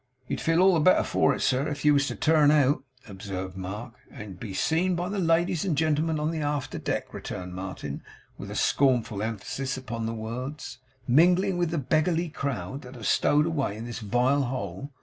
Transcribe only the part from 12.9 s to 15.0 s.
are stowed away in this vile hole.